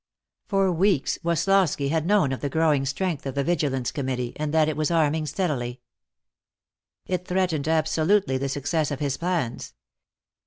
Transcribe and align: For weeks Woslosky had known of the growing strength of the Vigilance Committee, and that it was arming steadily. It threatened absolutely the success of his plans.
For 0.47 0.71
weeks 0.71 1.19
Woslosky 1.23 1.89
had 1.89 2.07
known 2.07 2.31
of 2.31 2.41
the 2.41 2.49
growing 2.49 2.87
strength 2.87 3.27
of 3.27 3.35
the 3.35 3.43
Vigilance 3.43 3.91
Committee, 3.91 4.33
and 4.37 4.51
that 4.51 4.67
it 4.67 4.75
was 4.75 4.89
arming 4.89 5.27
steadily. 5.27 5.79
It 7.05 7.23
threatened 7.27 7.67
absolutely 7.67 8.39
the 8.39 8.49
success 8.49 8.89
of 8.89 8.99
his 8.99 9.15
plans. 9.17 9.75